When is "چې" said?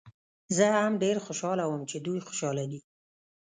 1.89-1.97